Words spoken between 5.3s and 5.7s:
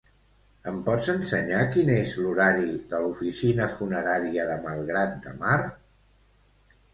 Mar?